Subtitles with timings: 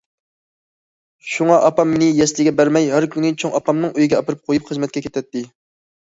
[1.31, 5.47] شۇڭا ئاپام مېنى يەسلىگە بەرمەي، ھەر كۈنى چوڭ ئاپامنىڭ ئۆيىگە ئاپىرىپ قويۇپ خىزمەتكە كېتەتتى.